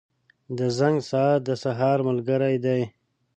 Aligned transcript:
•د 0.57 0.59
زنګ 0.77 0.97
ساعت 1.09 1.39
د 1.47 1.49
سهار 1.63 1.97
ملګری 2.09 2.55
دی. 2.65 2.81